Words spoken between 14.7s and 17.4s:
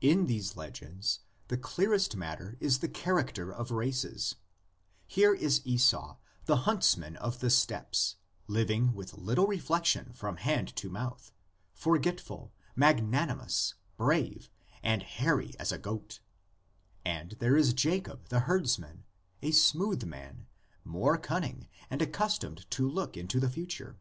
and hairy as a goat; and